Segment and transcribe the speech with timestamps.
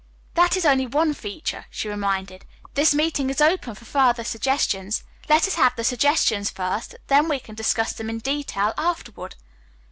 [0.33, 2.43] "That is only one feature," she reminded.
[2.73, 5.03] "This meeting is open for further suggestions.
[5.29, 9.35] Let us have the suggestions first, then we can discuss them in detail afterward."